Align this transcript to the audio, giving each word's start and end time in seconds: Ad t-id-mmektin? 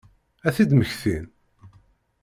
Ad 0.47 0.53
t-id-mmektin? 0.55 1.25